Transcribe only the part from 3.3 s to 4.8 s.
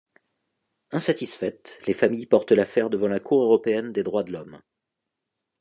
européenne des droits de l'homme.